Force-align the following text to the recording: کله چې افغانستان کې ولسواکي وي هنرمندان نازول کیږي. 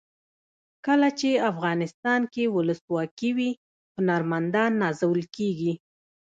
کله 0.85 1.09
چې 1.19 1.29
افغانستان 1.51 2.21
کې 2.33 2.43
ولسواکي 2.55 3.29
وي 3.37 3.51
هنرمندان 3.95 4.71
نازول 4.83 5.21
کیږي. 5.35 5.73